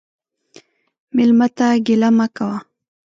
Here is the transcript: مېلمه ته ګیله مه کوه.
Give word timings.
مېلمه 1.15 1.47
ته 1.57 1.67
ګیله 1.85 2.09
مه 2.17 2.27
کوه. 2.35 2.57